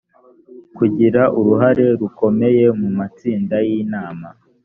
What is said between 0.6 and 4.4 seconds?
kugira uruhare urukomeye mu matsinda y inama